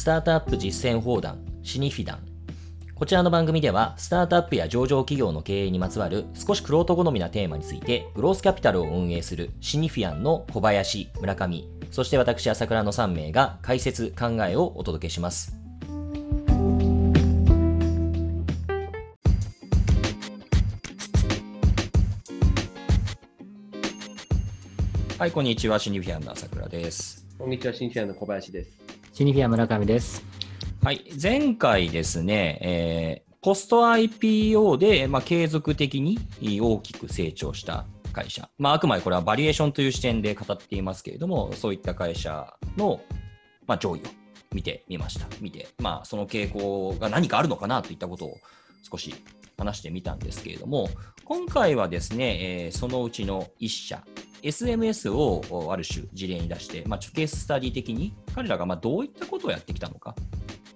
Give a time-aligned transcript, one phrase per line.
[0.00, 2.20] スタートアップ実践砲弾シニフィダン。
[2.94, 15.54] こちらの番組ではスタートアップや上場企業の経営にまつわる少しクロート好みなテーマについてグロースキャピタルを運営するシニフィアンの小林村上そして私朝倉の3名が解説考えをお届けします。
[25.18, 27.26] はいこんにちはシニフィアンの朝倉です。
[27.38, 28.89] こんにちは、シンフィアの小林です。
[29.12, 30.24] シニフィア村上です。
[30.82, 36.18] はい、前回ですね、えーポスト IPO で、まあ、継続的に
[36.60, 43.00] 大きく成長した会社、まあ、あくまでこれはバリエーションという視点で語っていますけれども、そういった会社の、
[43.66, 44.02] まあ、上位を
[44.52, 45.26] 見てみました。
[45.40, 48.36] 見て、まあ、その傾向が何かあるのかなといったことを
[48.82, 49.14] 少し
[49.58, 50.88] 話してみたんですけれども、
[51.24, 54.02] 今回はですね、えーそのうちの1社、
[54.42, 60.14] SMS をある種事例に出して、まあ、ケーススタディ的に彼らがまあどういったことをやってきたのか、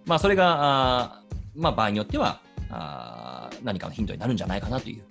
[0.07, 1.23] まあ、それが、あ
[1.55, 5.03] まあ、場合によってはあ何かのヒントになるんじゃないかなという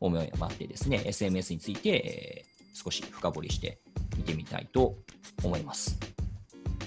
[0.00, 3.80] 思いもあってですね、SMS について、えー少し深掘りして
[4.16, 4.94] 見てみたいと
[5.42, 5.98] 思います。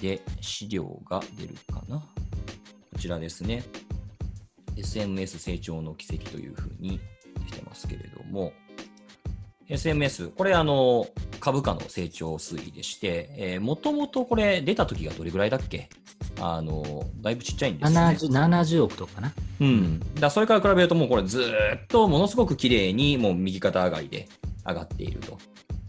[0.00, 1.98] で、資料が出るかな。
[1.98, 3.62] こちらですね。
[4.76, 7.00] SMS 成長の軌跡というふうに
[7.48, 8.52] 来てますけれども、
[9.68, 11.06] SMS、これあの、
[11.40, 15.88] 株価の成長推移でして、えー、もともとこれ出た時がどれぐらいだっけ？
[16.40, 18.16] あの、だいぶちっちゃいんですよね。
[18.16, 19.32] 70, 70億とかかな？
[19.60, 20.00] うん。
[20.14, 24.28] だそれから比べるともうこれずーっとものすごく綺麗にもう右肩上がりで
[24.66, 25.38] 上がっていると。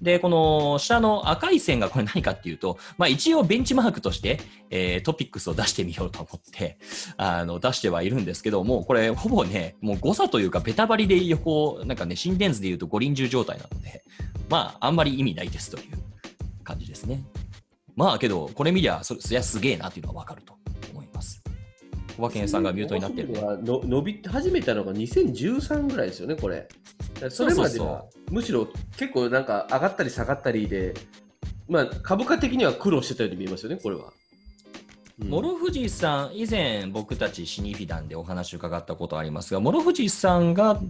[0.04, 6.78] で、この下の赤い線がこれ何かっていうと、まあ一応ベンチマークとして、えートピックスを出してみようと思って、
[7.16, 14.04] あの、出してはいるんですけども、これほぼね、もう誤差というかベタバリで横、なんかね、心電図で言うと五輪中状態なので、
[14.50, 15.84] まああんまり意味ないですという
[16.64, 17.24] 感じですね。
[17.96, 20.63] まあけど、これ見りゃ、そりゃすげえなっていうのはわかると。
[22.16, 23.42] 小馬健さんがミュートになってるね。
[23.42, 26.68] はの伸び始めたのが2013ぐらいですよね、これ。
[27.30, 30.94] それまではむしろ結構なんか上がったり下がったりで、
[31.68, 34.06] まあ、株価的には苦労してたように見えますよね、これは。
[34.06, 34.14] うん
[35.30, 40.82] 諸富士さん、以前僕たちシニフィダンでお話を伺ったことありますが、諸富士さんが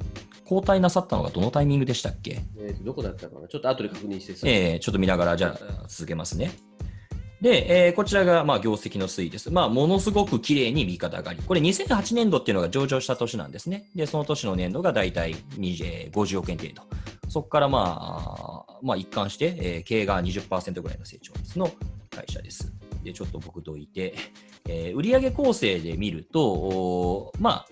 [0.43, 2.41] 交代なさったのがどのタイミングでしたっけ？
[2.57, 3.49] えーとどこだったかな？
[3.49, 6.51] ちょっと後で確認してさえーちょっと見ながら、じゃあ続けますね。
[7.43, 9.51] で、えーこちらがまあ業績の推移です。
[9.51, 11.39] まあ、ものすごく綺麗に右肩上がり。
[11.45, 13.89] これ2008年度っていうのが上場した年なんですね。
[13.93, 16.83] で、その年の年度がだいたい20 50億円程度。
[17.27, 21.69] そこからまあ、まあ一貫して、えー経営が20%ぐらいの成長率の
[22.09, 22.71] 会社です。
[23.03, 24.15] で、ちょっと僕どいて、
[24.69, 27.67] えー売上構成で見ると、まあ、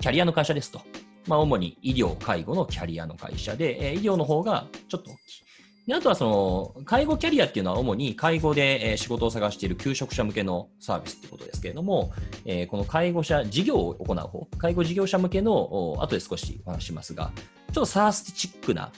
[0.00, 0.80] キャリアの会社ですと。
[1.28, 5.44] まあ、主に医療、介護のキャリアの会社で、えー医療の方がちょっと大きい。
[5.86, 12.10] であとはその介護キャリアっていうのは主に介護で仕事を探している求職者向けのサービスってことですけれども、
[12.46, 17.32] えーこの介護者事業を行う方、介護事業者向けの、後で少しお話しますが、
[17.72, 18.90] ちょっと SARS チックな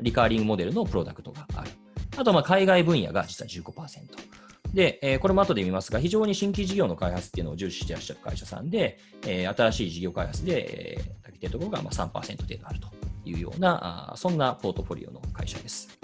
[0.00, 1.70] リカーリングモデルのプロダクトがある。
[2.16, 4.00] あとは海外分野が実は15%。
[4.72, 12.88] で、えーこれも後で見ますが、非常に新規事業の開発っていうのを重視していらっしゃる会社さんで、えー新しい事業開発で、えー、たけてるところがまあ3%程度あると
[13.26, 15.98] いうような、あそんなポートフォリオの会社です。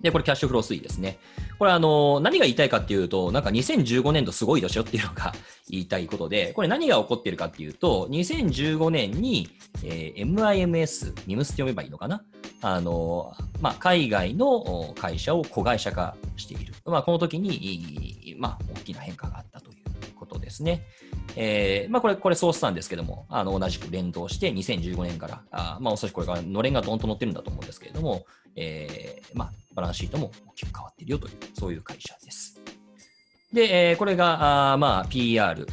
[0.00, 1.18] で、これキャッシュフロー推移ですね。
[1.58, 5.32] これあの、何が言いたいかっていうと、なんか2015年度すごいでしょっていうのが
[5.68, 9.48] 言いたいことで、これ何が起こってるかっていうと、2015年に、
[9.84, 12.22] えー MIMS、MIMS って読めばいいのかな？
[12.62, 16.74] あの、まあ、海外の会社を子会社化している。
[16.84, 20.84] まあ、この時に、まあ、大きな変化があったということですね。
[21.36, 32.60] えーまあ、これ、これソースなんですけども、あの、同じく連動して2015年から、あまあ、おそらくこれからのれんがどんと乗ってるんだと思うんですけれども、えーまあ、バランスシートも大きく変わっているよという、そういう会社です。
[33.52, 35.66] で、えーこれが、あまあ、PR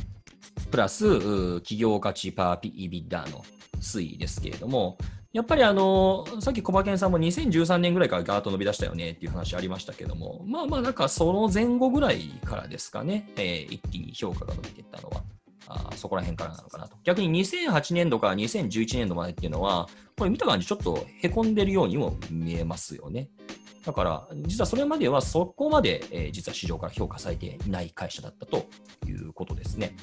[0.71, 3.43] プラス、企業価値パー EBITDA の
[3.79, 4.97] 推移ですけれども、
[5.33, 15.21] やっぱりあのさっき小馬健さんも2013年ぐらいからガーッと伸び出したよねっていう話ありましたけども、まあまあ、なんかその前後ぐらいからですかね、えー一気に評価が伸びていったのは、
[15.67, 16.95] あそこら辺からなのかなと。
[17.03, 19.87] 逆に2008年度から2011年度までっていうのは、
[20.17, 23.29] これ見た感じちょっとへこんでるようにも見えますよね。
[23.85, 28.65] だから、実はそれまではそこまで、えー実は市場から評価されていない会社だったと
[29.07, 29.95] いうことですね。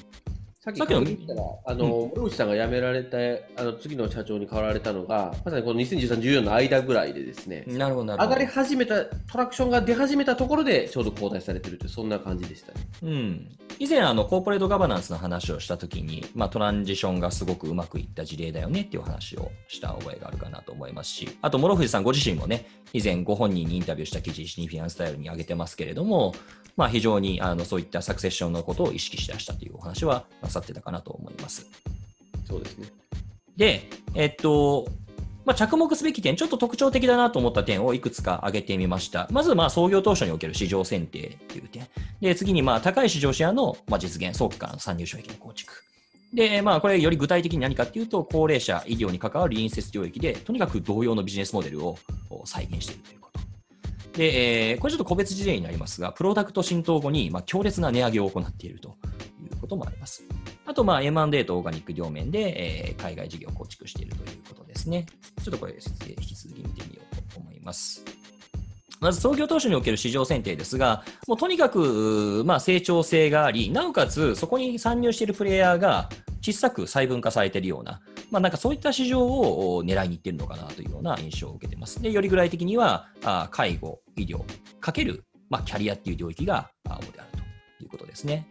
[0.65, 8.29] さっきの言ったら、あの、森口さんが辞められて、あの次の社長に変わられたのが、まさにこの2013、14の間ぐらいでですね、なるほど、なるほど。
[8.31, 12.79] 上がり始めた、トラクションが出始めたところで、ちょうど交代されてるという、そんな感じでしたね。
[13.03, 26.33] うん、以前あの、コーポレートガバナンスの話をしたときに、まあ、トランジションがすごくうまくいった事例だよねっていう話をした覚えがあるかなと思いますし、あと、諸藤さんご自身もね、以前ご本人にインタビューした記事、シニフィアンスタイルに挙げてますけれども、
[26.77, 31.67] まあ、非常にあのそういったサクセッションのことを意識しだしたというお話はなさってたかなと思います。
[32.47, 32.87] そうですね。
[33.57, 34.87] で、えっと、
[35.45, 39.27] まあ、着目すべき点、ちょっと特徴的だなと思った点をいくつか挙げてみました。
[39.31, 41.87] まず、まあ、創業当初における市場選定という点。
[42.19, 45.83] で、次に、まあ、高い市場シェアの、まあ、実現、早期からの参入障壁の構築。
[46.33, 51.97] で、まあ、これより具体的に何かっていうと、高齢者、医療に関わる隣接領域で、とにかく同様のビジネスモデルを
[52.29, 53.24] お再現しているという。
[54.15, 58.95] で、えーこれちょっと個別事例になりますが、プロダクト浸透後に、まあ、強烈な値上げを行っていると
[59.41, 60.23] いうこともあります。
[60.65, 65.05] あと、まあ、M&A とオーガニック両面で、えー海外事業を構築しているということですね。
[65.43, 68.03] ちょっとこれ、引き続き見てみようと思います。
[68.99, 76.09] まず創業当初における市場選定ですが、もうとにかく、まあ、成長性があり、なおかつそこに参入しているプレイヤーが
[76.41, 78.01] 小さく細分化されているような、
[78.31, 82.01] まあ、なんかそういった市場を狙いにいっているのかなというような印象を受けています。
[82.01, 84.41] で、より具体的には、あ介護、医療、
[84.79, 87.43] かける、まあ、キャリアっていう領域が主である
[87.79, 88.47] ということですね。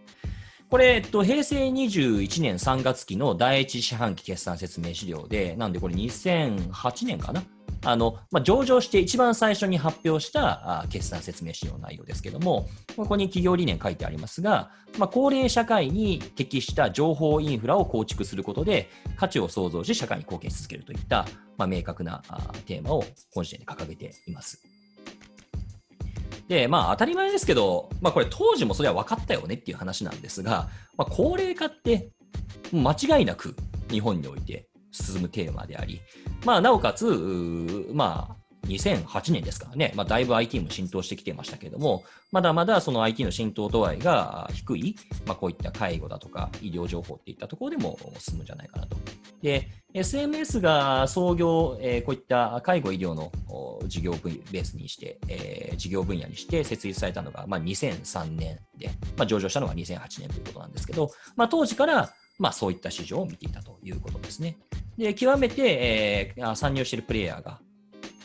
[0.71, 7.45] これ、えっと、平成21年3月期の第一四半期決算説明資料で、なんでこれ2008年かな
[7.85, 21.27] あの、まあ、上場して一番最初に発表したあ決算説明資料の内容ですけども、ここに企業理念書いてありますが、まあ、高齢社会に適した情報インフラを構築することで、価値を創造し、社会に貢献し続けるといった、
[21.57, 24.63] まあ、明確なあテーマを本時点で掲げています。
[26.49, 32.11] で、まあ当たり前ですけど、まあこれ当時もそれは分かったよねっていう話なんですが、まあ高齢化って
[32.73, 33.55] 間違いなく
[33.91, 36.01] 日本において進むテーマであり、
[36.45, 37.05] まあなおかつ、
[37.93, 44.97] まあ2008年ですからね、まあ、だいぶ IT も浸透してきてましたけれども、まだまだその IT の浸透度合いが低い、
[45.27, 48.97] まあ、こういった介護だとか医療情報っていったところでも進むんじゃないかなと。
[49.43, 53.31] で、SMS が創業、えーこういった介護医療の
[53.87, 64.59] 事業分ベースにして、えー事業分野にして設立されたのが、まあ、2003年で、まあ、上場したのが2008年ということなんですけど、まあ、当時から、まあ、そういった市場を見ていたということですね。
[64.99, 67.61] で、極めて、えー参入しているプレイヤーが、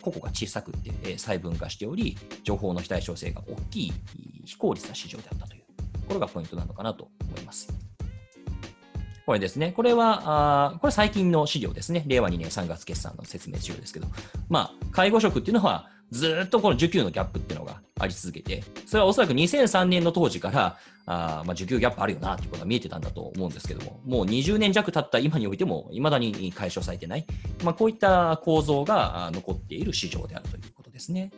[0.02, 3.94] 個々が小さくて、えー細分化しており、情報の非対称性が大きい
[4.46, 5.62] 非効率な市場であったという
[5.94, 7.72] ところがポイントなのかなと思います。
[9.26, 9.74] これですね。
[9.74, 12.04] これは、あこれ最近の資料ですね。
[12.08, 14.08] 令和2年3月決算の説明資料ですけど、
[14.50, 27.26] まあ、介護職っていうのは、ずっとこの受給のギャップっていうのがあり続けて、それはおそらく2003年の当時から、あまあ、受給ギャップあるよなっていうことが見えてたんだと思うんですけども、もう20年弱経った今においても、未だに解消されてない、
[27.64, 31.32] まあ、こういった構造が残っている市場であるということですね。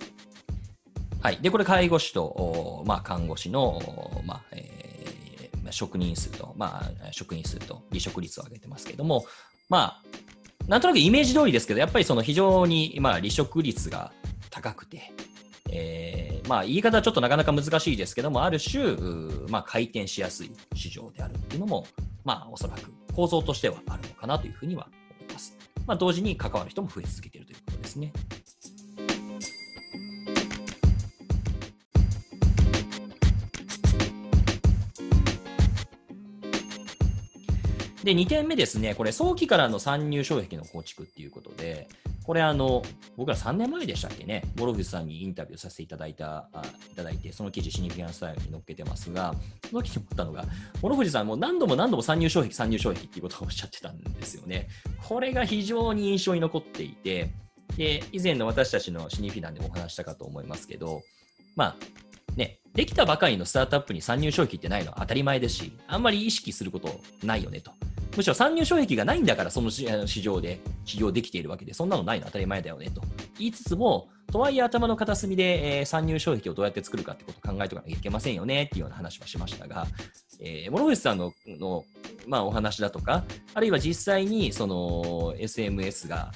[1.21, 1.38] はい。
[1.41, 3.81] で、これ、介護士と、まあ、看護師の、
[4.25, 4.81] まあ、えー
[5.71, 9.25] 職人数と、まあ、職員数と離職率を上げてますけども、
[9.69, 10.03] まあ、
[10.67, 14.12] なんとなくイメージ通りですけど、やっぱりその非常に、まあ、離職率が
[14.51, 15.12] 高くて、
[15.71, 18.95] えーまあ、言い方はちょっとなかなか難しいですけども、ある種、
[19.50, 21.88] まあ、回転しやすい市場であるっていうのも、
[22.24, 24.88] まあ、おそらく構造としてはあるのかなというふうには
[25.19, 25.57] 思います。
[25.88, 28.12] まあ、同時に関わる人も増え続けているということですね。
[38.03, 41.88] で、2点目ですね、これ、早期からの参入障壁の構築っていうことで、
[42.31, 42.81] これ、あの、
[43.17, 49.35] 僕ら3年前でしたっけね、諸口さんにインタビューさせていただいた、あいただいて、その記事、シニフィアンスタイルに載っけてますが、
[49.69, 50.45] その時に思ったのが、
[50.81, 54.69] 諸口さんも何度も何度も参入障壁、参入障壁っていうことをおっしゃってたんですよね。
[55.09, 57.33] これが非常に印象に残っていて、
[57.75, 61.01] で、以前の私たちのシニフィナンでもお話したかと思いますけど、
[61.57, 61.75] まあ、
[62.35, 67.71] ね、できたばかりのスタートアップに参入障壁ってないのは当たり前ですし、あんまり意識することないよねと。
[68.15, 73.01] むしろ参入障壁がないんだからその市場で起業できているわけで、そんなのないの当たり前だよねと
[73.38, 79.88] 言いつつも、とはいえ頭の片隅で、えー参入障壁をどうやって作るかってことを考えておかなきゃいけませんよねっていうような話はしましたが、
[80.39, 81.83] えー、諸口さんのの、
[82.27, 83.23] まあ、お話だとか、
[83.53, 86.31] あるいは実際にその SMS が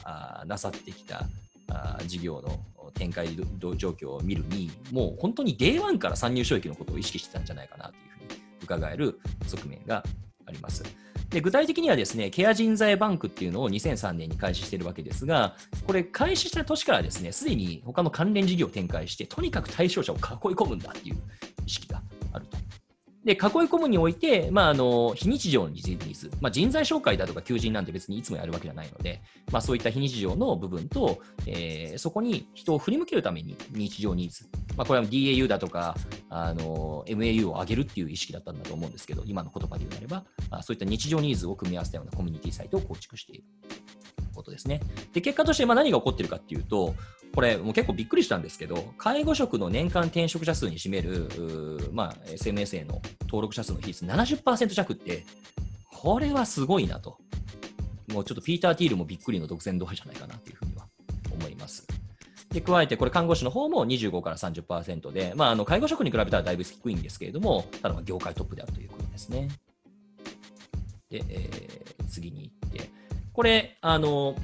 [0.45, 1.23] なさってきた
[1.69, 10.03] あ事業の展開状況を見るに、もう本当に Day1 から参入障壁のことを意識してたんじゃないかなというふうに伺える側面が
[10.45, 10.83] あります。
[11.29, 15.55] で具体的にはですね、ケア人材バンクっていうのを2003年に開始しているわけですが、
[15.85, 20.21] これ開始した年からですね、すでに他の関連事業を展開して、とにかく対象者を囲い
[20.55, 21.17] 込むんだっていう
[21.65, 22.01] 意識が。
[23.25, 35.95] で、囲い込むにおいて、まあ、あの非日常のニーズ、まあ、人材紹介だとか求人なんて別にいつもやるわけじゃないので、まあ、そういった非日常の部分と、えーそこに人を振り向けるために日常ニーズ、まあ、これは DAU だとか
[36.29, 43.43] あの MAU を上げるっていう意識だったんだと思うんですけど、今の言葉で言うなれば、あそういった日常ニーズを組み合わせたようなコミュニティサイトを構築している。
[44.45, 44.79] ことですね。
[45.13, 46.95] で、結果としてま何が起こってるかっていうと、
[47.33, 55.25] これ、もう結構びっくりしたんですけど、介護職の年間転職者数に占める、まあ、SMS への登録者数の比率70%弱って、
[55.91, 57.17] これはすごいなと。
[58.13, 60.87] もうちょっとピーター・ティールもびっくりの独占度合いじゃないかなというふうには
[61.31, 61.87] 思います。
[62.53, 69.49] で加えて、これ、看護師の方も25から30%で、まあ、あの介護職に比べたらだいぶ低いんですけれども、ただ業界トップであるということですね。
[71.09, 72.89] で、えー次に行って、
[73.35, 74.35] これ、あの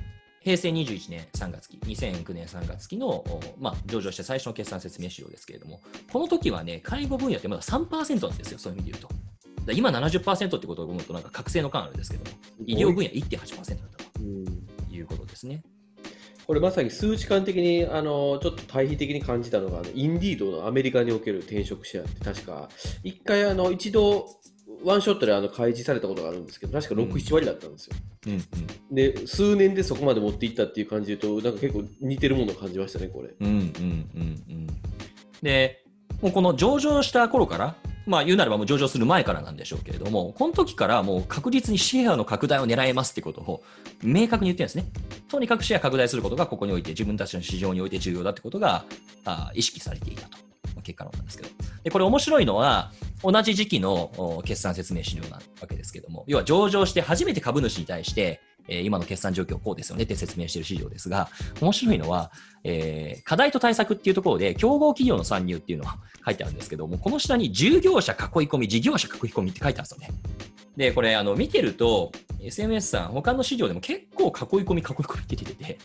[0.41, 5.79] 平成21年3月期、2009年3月期の、おまあ、上場して最初の決算説明資料ですけれども、
[6.12, 9.65] この時はね、介護分野ってまだ3%なんですよ、そういう意味で言うと。
[9.65, 15.63] だ今70%ってことを思うと、なんか覚醒の感あるんですけども、医療分野1.8%だったうんということですね。
[16.48, 22.67] これまさに数値観的にあのちょっと対比的に感じたのがインディードのアメリカにおける転職シェアって確か
[23.03, 24.27] 一回あの一度
[24.84, 27.96] ワンショットであの開示されたことがあるんですけど確か6、うん7割だったんですよ
[28.28, 34.68] うんうんで数年でそこまで持っていったっていう感じで言うとなんか結構似てるものを感じましたねこれうんうんうんうん。
[35.42, 35.84] で、
[36.22, 43.64] もうこの上場した頃から、まあ言うなればもう上場する前からなんでしょうけれども、この時からもう確実にシェアの拡大を狙えますってことを
[44.04, 44.86] 明確に言ってるんですね。
[45.30, 48.86] とにかくシェア拡大することがここにおいて自分たちの市場において重要だってことが
[49.26, 50.38] あ意識されていたと。
[50.76, 51.50] まあ結果論なんですけど。
[51.84, 52.92] で、これ面白いのは、
[53.24, 61.30] 同じ時期の決算説明資料なわけですけども、要は上場して初めて株主に対して、えー今の決算状況こうですよねって説明している資料ですが、
[61.62, 62.32] 面白いのは、
[62.63, 70.20] えー課題と対策っていうところで、競合企業の参入っていうのが書いてあるんですけども、この下に従業者囲い込み、事業者囲い込みって書いてあるんですよね。
[70.78, 74.32] で、これ、あの、見てると、SMS さん、他の資料でも結構囲い
[74.66, 75.78] 込み、囲い込みって出てて、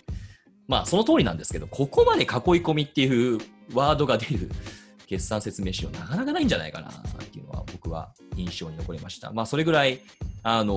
[0.69, 3.39] まあ、その通りなんですけど、ここまで囲い込みっていう
[3.73, 4.51] ワードが出る
[5.07, 6.93] 決算説明資料、なかなかないんじゃないかなっ
[7.27, 9.31] ていうのは、僕は印象に残りました。
[9.33, 10.01] まあ、それぐらい、
[10.43, 10.75] あの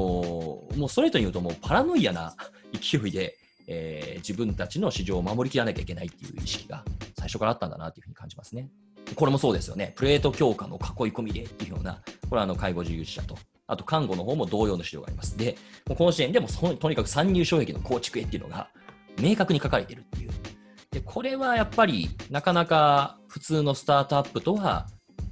[0.75, 2.36] もうストレートに言うと、もうパラノイアな
[2.74, 6.83] 勢いで、えー自分たちの市場を守りきらなきゃいけないっていう意識が
[7.17, 8.69] 最初からあったんだなっていうふうに感じますね。
[9.15, 9.93] これもそうですよね。
[9.95, 15.38] プレート強化の囲い込みでっていうような、これはあの介護従事者と、あと看護の方も同様の資料があります。
[15.38, 15.57] で、
[15.88, 18.69] この時点でもとにかく参入障壁の構築へっていうのが
[19.19, 20.31] 明確に書かれているっていう。
[20.91, 24.88] で、これはやっぱりなかなか普通のスタートアップとは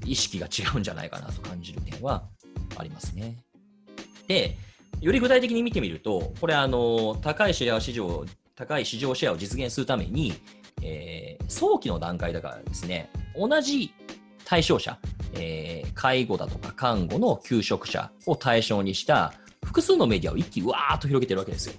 [0.06, 2.24] 意識が違うんじゃないかなと感じる点は
[2.78, 3.38] ありますね。
[4.28, 4.56] で、
[5.02, 10.34] より具体的に見てみると、これあの、高いシェア市場、高い市場シェアを実現するために、
[10.82, 13.94] えー早期の段階だからですね、同じ
[14.44, 15.00] 対象者、
[15.34, 19.34] えー介護だとか看護の求職者を対象にした
[19.66, 21.74] 複数のメディアを一気にわーっと広げてるわけですよ。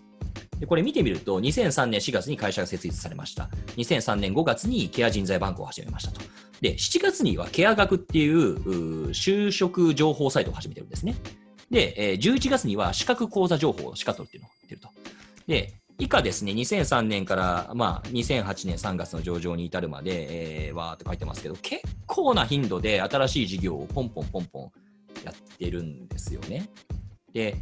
[0.58, 3.48] でこれ見てみると、2003年4月に会社が設立されました。
[3.76, 6.20] 2003年5月にケア人材バンクを始めましたと。
[6.60, 11.14] で、7月にはケア学っていう就職情報サイトを始めてるんですね。
[11.70, 14.88] で、えー11月には資格講座情報をシカトルっていうのをやってると。
[15.46, 24.72] で、以下ですね、2003年から、まあ、2008年3月の上場に至るまで、えー、わーって書いてますけど、結構な頻度で新しい事業をポンポンポンポン
[25.24, 26.68] やってるんですよね。
[27.32, 27.56] で、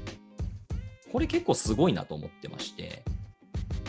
[1.17, 3.03] これ結構すごいなと思ってまして、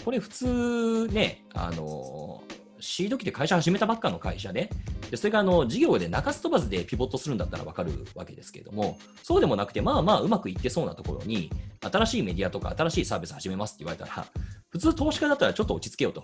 [0.06, 2.42] これ普通ね、あの、
[2.80, 4.70] シード機で会社始めたばっかの会社で、
[5.12, 14.26] でそれがあの事業で中洲飛ばずでピボットするんだったら分かるわけですけれども、そうでもなくて、まあまあうまくいってそうなところに、新しいメディアとか新しいサービス始めますって言われたら、
[14.70, 16.24] 普通投資家だったらちょっと落ち着けようと。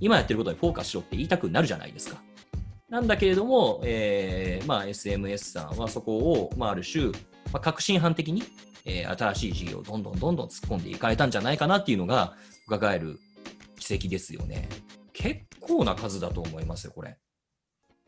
[0.00, 2.22] 今やってることにフォーカスしろって言いたくなるじゃないですか。
[2.88, 7.12] なんだけれども、えーまあ、SMS さんはそこを、まあ、ある種、ま
[7.58, 8.42] あ、革新犯的に、
[8.84, 12.34] えー新しい事業をどんどんどんどん突っ込んでいかれたんじゃないかなっていうのが
[12.66, 13.18] 伺える
[13.78, 14.68] 奇跡ですよね。
[15.12, 17.18] 結構な数だと思いますよ、これ。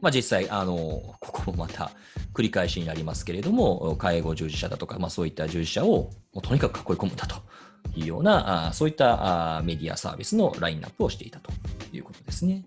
[0.01, 0.75] まあ、実際、あの、
[1.21, 1.93] ここもまた
[2.35, 7.37] 繰り返しになりますけれども、介護従事者だとか、まあ、そういった従事者をもうとにかく囲い込むんだと
[7.95, 11.53] いうような、あそういったあメディアサービスのラインナップをしていたと
[11.93, 12.65] いうことですね。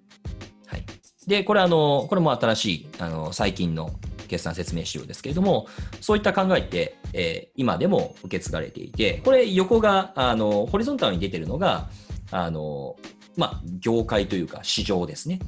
[0.67, 0.85] はい。
[1.27, 3.91] で、これあの、これも新しい、あの、最近の
[4.27, 5.67] 決算説明資料ですけれども、
[6.01, 11.89] そういった考えって、えー今でも受け継がれていて、これ横が、あの、ホリゾンタルに出てるのが、
[12.31, 12.95] あの、
[13.37, 15.39] まあ、業界というか市場ですね。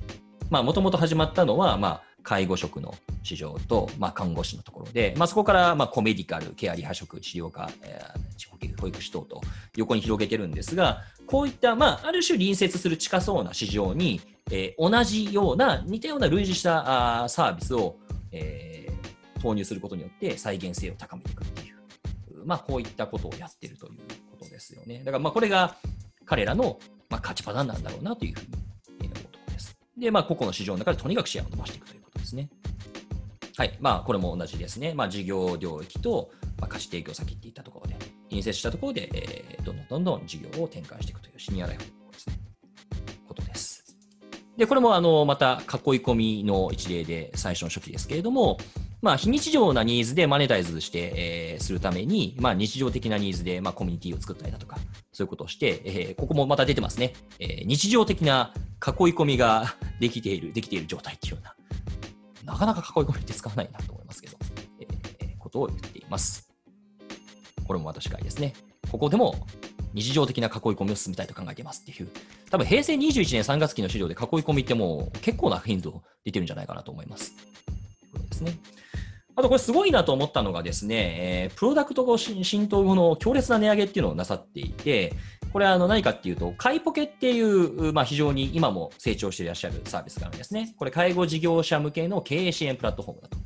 [0.50, 2.94] まあ、もともと始まったのは、まあ、介護職の
[3.24, 9.42] 市場と、まあ、看護師のところで、まあ、そこから、まあ、コメディカル、ケアリハ職、治療科、えー保育保育士等と
[9.76, 17.98] 横に広げてるんですが、こういった、まあ、ある種隣接する近そうな市場に、えー同じような、似たような類似したあサービスを、
[18.32, 24.00] えー投入することによって再現性を高めていくっていう、まあ、こういったことをやってるという
[24.32, 25.00] ことですよね。
[25.00, 25.76] だからまあこれが
[26.26, 26.80] 彼らの
[27.10, 28.42] まあ勝ちパターンなんだろうなというふう
[29.02, 29.78] に思うところです。
[29.98, 32.50] で、まあ、個々の市場の中でとにかくシェアを伸ばしていくということですね。
[33.56, 33.76] はい。
[33.80, 34.94] まあ、これも同じですね。
[34.94, 36.30] まあ、事業領域と、
[36.60, 37.96] まあ、貸し提供先っていったところで、
[38.30, 41.84] 隣接したところで、えー、どんどんどんどん事業を展開していくというシニアライフ、
[44.58, 48.58] で、これも、あの、また、囲い込みの一例で最初の初期ですけれども、
[49.02, 54.78] まあ、非日常なニーズでマネタイズして、えーするために、まあ、日常的なニーズで、まあ、コミュニティを作ったりだとか、
[55.12, 57.14] そういうことをして、えーここもまた出てますね。
[57.40, 58.62] えー日常的な囲い
[59.14, 61.44] 込みができている、できている状態っていうよう
[62.48, 64.38] な、なかなか囲い込みって使わないなと思いますけど、
[64.80, 66.50] えーことを言っています。
[67.68, 68.54] これも私がですね。
[68.90, 69.36] ここでも
[69.98, 72.10] 日常的な囲い込みを進めたいと考えていますっていう、
[72.52, 77.34] 多分平成21年3月期の資料で囲い込みってもう結構な頻度出てるんじゃないかなと思います。
[77.36, 77.46] とい
[78.12, 78.60] うことですね。
[79.36, 80.96] あとこれすごいなと思ったのがですね、
[81.46, 85.14] えープロダクト浸透後の強烈な値上げっていうのをなさっていて、
[85.54, 90.74] これはあの何かっていうと、買いポケっていう、まあ、非常に今も成長していらっしゃるサービスがあるんですね。
[90.78, 93.38] これ介護事業者向けの経営支援プラットフォームだと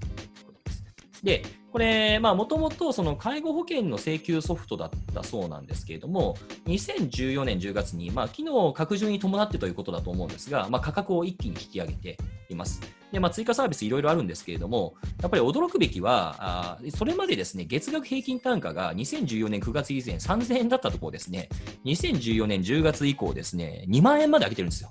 [1.24, 1.44] で。
[1.72, 6.36] これ、もともとその介護保険の請求ソフトだったそうなんですけれども、
[6.68, 12.18] 2014年10月に、まあ、機能拡充に伴ってということだと思うんですが、まあ、価格を一気に引き上げて
[12.50, 12.82] います。
[13.14, 21.48] で、まあ、追加サービスいろいろあるんですけれども、やっぱり驚くべきは、あそれまでですね、月額平均単価が2014年9月以前3000円だったところですね、
[21.86, 24.90] 2014年10月以降ですね、2万円まで上げてるんですよ。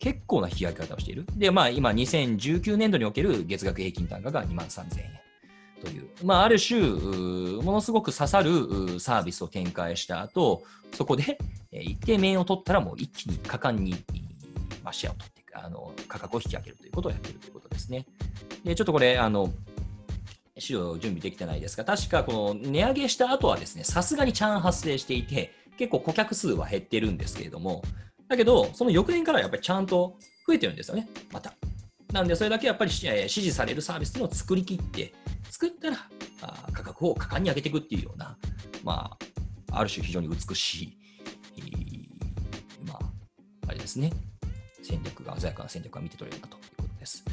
[0.00, 1.26] 結構な引き上げ方をしている。
[1.36, 5.20] で、まあ今2019年度における月額平均単価が2万3000円
[5.84, 10.62] という、まあある種、ものすごく刺さるーサービスを展開した後、
[10.94, 11.38] そこで
[11.70, 13.92] えー一定面を取ったらもう一気に果敢に、
[14.82, 18.06] まあ、シェアを取っていく、あの価格を引き上げるということをやっているということですね。
[18.64, 19.52] で、ちょっとこれ、あの、
[20.58, 27.82] 資料準備できてないですが、確かこの値上げした後はですね、さすがにチャーン発生していて、結構顧客数は減ってるんですけれども、
[28.30, 31.52] だけど、その翌年からやっぱりちゃんと増えてるんですよね、また。
[32.12, 35.12] なんで、それだけやっぱりえ支持されるサービスっていうのを作り切って、
[35.50, 35.96] 作ったら
[36.42, 38.38] あ価格を果敢に上げていくっていうような、
[38.84, 39.18] ま
[39.72, 40.96] あ、ある種非常に美しい、
[42.86, 42.98] まあ、
[43.66, 44.12] あれですね、
[44.80, 47.24] 戦略が、鮮やかな戦略が見て取れるなということです。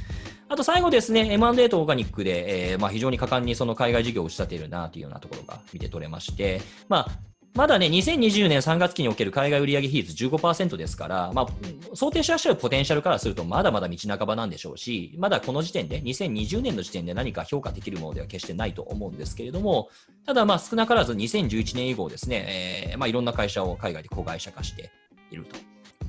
[0.49, 11.47] あと最後ですね、M&A とオーガニックで、えーまあ、非常に果敢にその海外事業を打ち立てるなというようなところが見て取れまして、まあ、まだね、2020年3月期における海外売上比率15%ですから、まあ、
[11.95, 19.89] 想定してらっしゃるポテンシャルからすると、まだまだ道半ばなんでしょうし、まだこの時点で、2020年の時点で何か評価できるものでは決してないと思うんですけれども、
[20.25, 24.91] ただ、まあ、少なからず2011年以降ですね、えーまあ、いろんな会社を海外で子会社化して
[25.31, 25.55] いると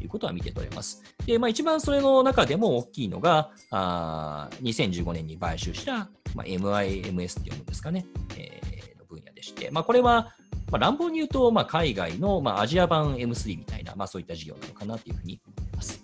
[0.03, 1.03] いうことは見て取れます。
[1.25, 8.05] で、まあ、一番それの中でも大きいのが、あ2015年に買収した、まあ、MIMS って読むんですかね、
[8.37, 10.35] えーの分野でして、まあ、これは、
[10.71, 16.03] まあ、乱暴に言うと、まあ、海外の、まあ、アジア版 M3 みたいな、まあ、そういった事業なのかなというふうに思います。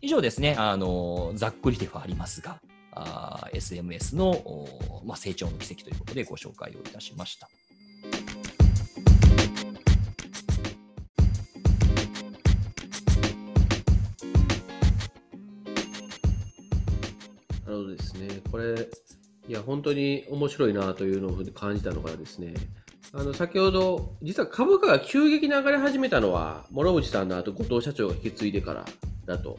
[0.00, 2.60] 以上ですね、あのざっくりではありますが、
[3.52, 4.68] SMS の、
[5.04, 7.48] まあ、成長の軌跡ということでご紹介をいたしました。
[17.64, 18.28] なるほどですね。
[18.52, 18.88] これ、
[19.48, 22.54] いや、本当に面白いなというのを感じたのがですね、
[23.12, 28.84] あの先ほど、実は株価が急激に上がり始めたのは、諸内さんの後、後藤社長が引き継いでから
[29.26, 29.58] だと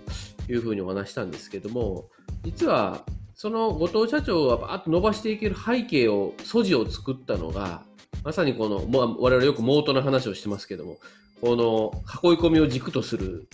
[0.49, 2.05] いうふうにお話したんですけども、
[2.43, 3.03] 実は、
[3.35, 7.83] その後藤社長がバーッと伸ばしていける背景を、素地を作ったのが、
[8.23, 10.97] まさにこの、もう我々よくモートの話をしてますけども、
[11.41, 11.91] この
[12.23, 13.47] 囲い込みを軸とする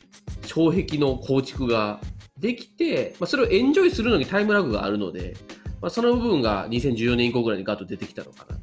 [0.43, 1.99] 障壁の構築が
[2.37, 5.35] できて、まあ、それをエンジョイするのにタイムラグがあるので、
[5.81, 8.57] まあ、その部分が2014年以降ぐらいにガッと出てきたのかな。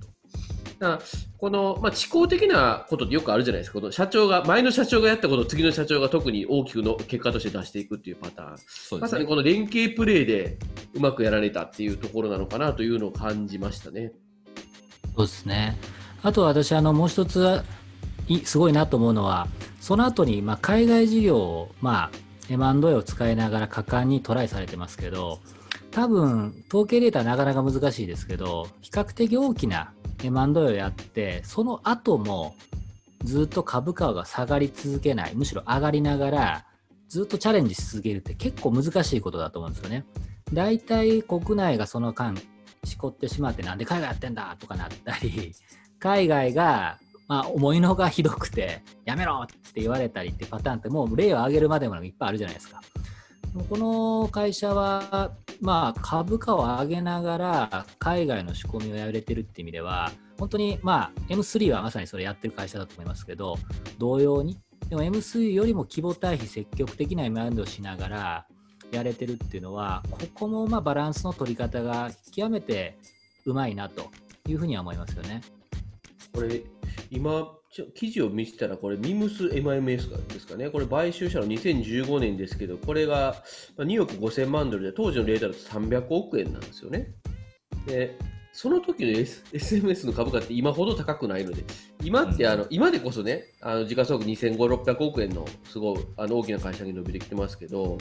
[0.81, 0.99] だ
[1.37, 3.81] この、まあ、思考的なことってよくあるじゃないですか。
[3.81, 8.59] この社長が、前の社長がやったことを次の社長が特に大きくの結果として出していくっていうパターン。
[8.59, 9.27] そうですねまさに。
[9.27, 10.59] この連携プレーで
[10.95, 14.13] うまくやられたっていうところなのかなというのを感じましたね。
[15.17, 15.79] そうですね。
[16.23, 17.63] あと私、あの、もう一つ
[18.29, 19.49] いすごいなと思うのは、
[19.81, 22.11] その後に、まあ、海外事業を、まあ、
[22.49, 25.41] M&A を使いながら果敢にトライされてますけど、
[25.91, 32.55] 多分、統計データはなかなか難しいですけど、比較的大きな M&A をやって、その後も
[33.25, 36.65] ずっと株価が下がり続けない、むしろ上がりながら、
[37.09, 40.05] ずっとチャレンジし続けるって結構難しいことだと思うんですよね。
[40.53, 42.37] 大体国内がその間、
[42.85, 45.53] しこってしまってなんで海外やってんだとかなったり、
[45.99, 52.81] 海外が、まあ、思いのがひどくて、やめろって言われたりってパターンってもう例を挙げるまでもいっぱいあるじゃないですか。
[53.69, 63.59] この会社は、まあ、株価を上げながら海外の仕込みをやれてるって意味では、本当に、まあ、M3 はまさにそれやってる会社だと思いますけど、
[63.99, 64.57] 同様に、
[64.89, 68.47] でも M3 よりも規模対比積極的な M&A をしながら
[68.93, 72.99] やれてるっていうのは、ここもまあバランスの取り方が極めて
[73.45, 74.11] うまいなと
[74.49, 75.43] いうふうには思いますよね。
[76.33, 76.63] これ、
[77.11, 83.37] 今、ちょ記事を見せたら、これ、ミムス MMS ですかね、これ、買収したの2015年ですけど、これが
[83.77, 87.15] まあ2億5000万ドルで、当時のレートだと300億円なんですよね。
[87.87, 88.19] で、
[88.53, 91.63] その時の、S、SMS の株価って今ほど高くないので、
[92.03, 97.99] 今ってあの、今でこそね、あの時価総額2500、600億円のすごいあの大きな会社に伸びてきてますけど、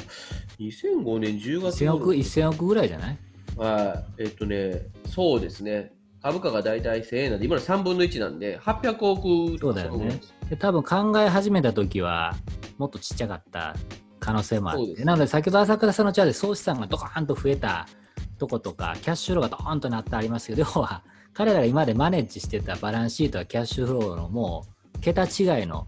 [0.60, 3.18] 2005年10月1000億 ,1000 億ぐらいじゃない？
[3.56, 5.94] はい、えっとね、そうですね。
[6.22, 10.20] 株価が大体1000円なんで、今の3分の1なんで、800億そうだよね。
[10.50, 12.36] で多分考え始めた時は
[12.78, 13.76] もっとちっちゃかった
[14.20, 15.04] 可能性もあって。
[15.06, 17.88] なので先ほど朝倉さんのチャートで総資産がドカーンと増えた
[18.40, 21.04] とことかキャッシュフローがドーンとなってありますけど要は
[21.34, 25.88] 彼らが今までマネージしてたバランスシートはキャッシュフローのもう桁違いの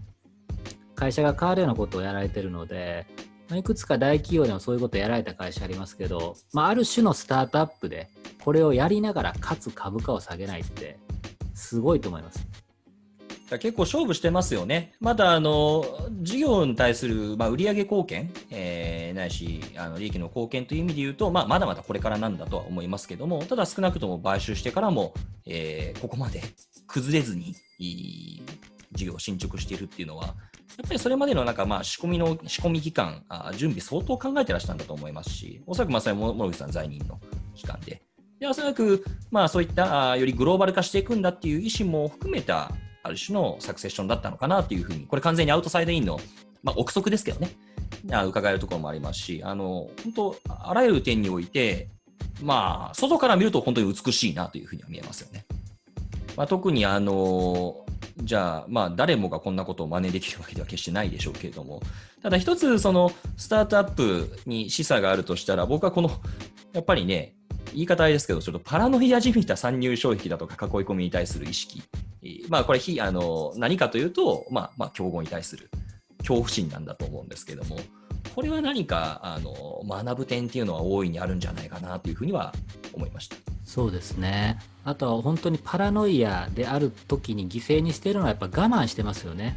[0.94, 8.08] 会社が変わるようなことをやられてるのでまあいくつか大企業でもそういうことやられた会社ありますけど、まあ、ある種のスタートアップで
[8.44, 10.98] これをやりながらかつ株価を下げないって
[11.54, 12.46] すごいと思います。
[13.58, 14.94] 結構勝負してますよね。
[14.98, 15.84] まだあの
[16.22, 25.12] 事業に対する、まあ、売上貢献、えーないしあの利益の貢献という意味で言うと、まあ、まだまだこれからなんだとは思いますけども、ただ少なくとも買収してからも、
[25.44, 26.40] えーここまで
[26.86, 28.42] 崩れずにいい
[28.92, 30.34] 事業を進捗しているっていうのは、
[30.78, 37.20] やっぱりそれまでのなんかまあ仕込みの仕込み期間あ、準備相当考えてらしたんだと思いますし、おそらくまさに諸口さん在任の
[37.54, 38.02] 期間で。
[38.40, 42.72] でおそらく、まあ、そういったあよりグローバル化していくんだっていう意思も含めた
[43.04, 46.18] ある種のサクセッションだったのかなというふうに、これ完全にアウトサイドインの、
[46.62, 47.50] まあ、憶測ですけどね、
[48.10, 51.88] あ伺えるところもありますし、あの本当、あらゆる点において、
[52.42, 55.44] まあ、外から見ると本当に美しいなというふうには見えますよね。
[56.36, 57.81] まあ、特にあの、
[58.18, 61.80] じゃあ、まあ、誰もがこんなことを真似できるわけでは決してないでしょうけれども、
[62.22, 66.10] ただ一つ、そのスタートアップに示唆があるとしたら、僕はこの、
[66.72, 67.34] やっぱりね、
[67.72, 71.82] 言い方あれですけど、ちょっとパラノイアじみた参入障壁だとか囲い込みに対する意識、
[72.48, 75.70] まあ、これひあの、何かというと、まあ、まあ、競合に対する
[76.18, 77.76] 恐怖心なんだと思うんですけども、
[78.34, 82.52] これは何かあの学ぶ点っていうのは大いにあるんじゃないかなというふうには
[82.94, 83.36] 思いました。
[83.64, 84.58] そうですね。
[84.84, 89.56] あとは本当にパラノイアである時に犠牲にしてるのはやっぱ我慢してますよね。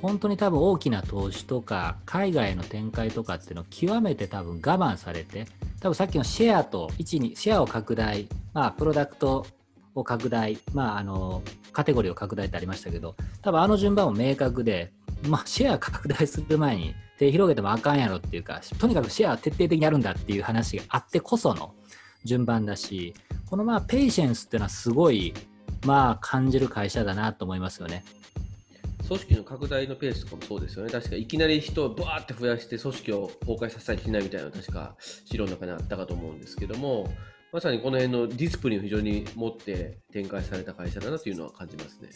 [0.00, 5.46] 本当に多分大きな投資とか海外の展開とかっていうのを極めて多分我慢されて
[5.80, 9.44] 多分さっきのシェアと1にシェアを拡大まあプロダクト
[9.94, 14.92] を拡大まああのカテゴリーを拡大ってありましたけど多分あの順番も明確で
[15.28, 21.74] まあシェア拡大する前に手広げてもあかんやろっていうかとにかくシェア徹底的にやるんだっていう話があってこその
[22.24, 23.14] 順番だし
[23.48, 25.32] このまあ patience っていうのはすごい
[25.86, 28.04] まあ感じる会社だなと思いますよね。
[29.06, 30.90] 組織の拡大のペースとかもそうですよね。
[30.90, 37.10] 確かいきなり人をバーって増やして組織を崩壊させたりしないみたいな確か資料の中にあったかと思うんですけども、
[37.50, 42.10] まさにこの辺の discipline を非常に持って展開された会社だなというのは感じますね。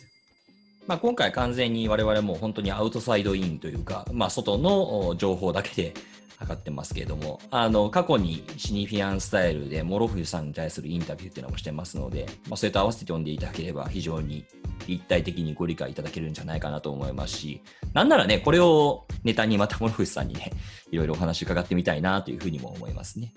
[0.86, 5.94] まあ、今回完全に我々も本当にアウトサイドインというか、まあ、外の情報だけで
[6.42, 14.44] 測ってますけれども、あの、過去にシニフィアンスタイルで諸藤さんに対するインタビューっていうのもしてますので、まあ、それと合わせて読んでいただければ非常に
[14.86, 17.62] 立体的にご理解いただけるんじゃないかなと思いますし、
[17.94, 20.52] なんならね、これをネタにまた諸藤さんにね、
[20.90, 23.32] いろいろお話伺ってみたいなというふうにも思いますね。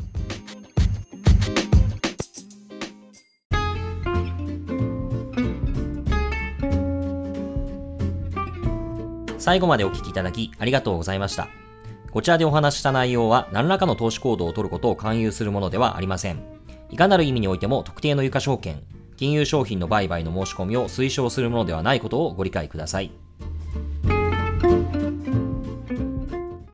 [9.46, 11.50] 最後までお聞きいただきありがとうございました。
[12.10, 16.42] こちらでお話しした内容は何らかの投資行動をとることを勧誘するものではありません。
[16.90, 18.82] いかなる意味においても特定の有価証券、
[19.18, 23.12] 金融商品の売買の申し込みを推奨するものではないことをご理解ください。